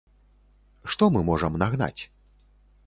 Што 0.93 1.11
мы 1.17 1.21
можам 1.29 1.61
нагнаць? 1.67 1.99